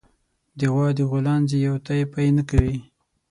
د 0.59 0.61
غوا 0.73 0.87
د 0.97 0.99
غولانځې 1.11 1.57
يو 1.67 1.75
تی 1.85 2.01
پئ 2.13 2.27
نه 2.37 2.43
کوي 2.49 2.75